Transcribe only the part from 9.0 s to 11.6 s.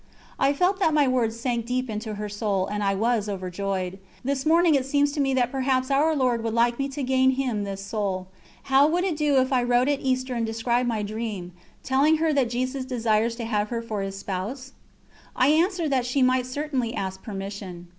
it do if I wrote at Easter and described my dream,